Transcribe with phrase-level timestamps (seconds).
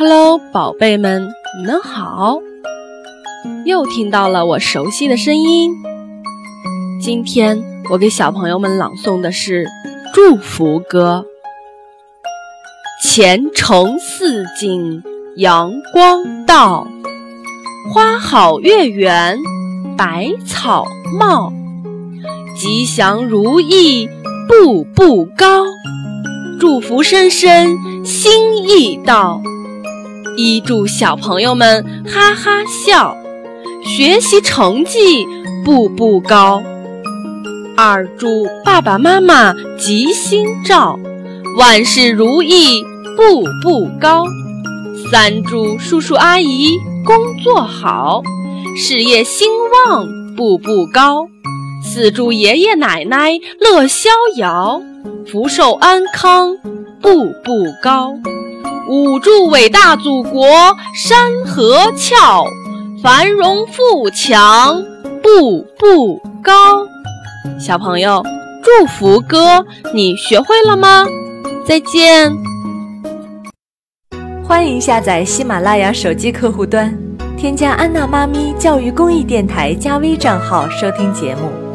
[0.00, 1.28] Hello，宝贝们，
[1.58, 2.38] 你们好！
[3.64, 5.72] 又听到了我熟悉的声音。
[7.02, 7.60] 今天
[7.90, 9.66] 我给小朋友们朗诵的是
[10.14, 11.24] 祝福歌：
[13.02, 15.02] 前程似锦，
[15.34, 16.86] 阳光到；
[17.92, 19.36] 花好月圆，
[19.96, 20.84] 百草
[21.18, 21.52] 茂；
[22.54, 24.08] 吉祥如意，
[24.46, 25.64] 步步高；
[26.60, 29.42] 祝福声声，心意到。
[30.40, 33.16] 一祝小朋友们哈哈笑，
[33.84, 35.26] 学习成绩
[35.64, 36.62] 步步高；
[37.76, 40.96] 二祝爸爸妈妈吉星照，
[41.58, 42.84] 万事如意
[43.16, 44.22] 步步高；
[45.10, 46.68] 三祝叔叔阿姨
[47.04, 48.22] 工作好，
[48.76, 49.48] 事业兴
[49.88, 51.26] 旺步步高；
[51.82, 54.80] 四祝爷爷奶奶乐逍遥，
[55.26, 56.56] 福寿安康
[57.02, 58.14] 步步高。
[58.88, 60.48] 五祝伟大祖国
[60.94, 62.46] 山河俏，
[63.02, 64.82] 繁荣富强
[65.22, 66.86] 步步高。
[67.60, 68.22] 小朋友，
[68.64, 71.04] 祝福歌你学会了吗？
[71.66, 72.32] 再见。
[74.42, 76.96] 欢迎下载喜马拉雅手机客户端，
[77.36, 81.67] 添加安娜妈咪教育公益电台加微账号收听节目。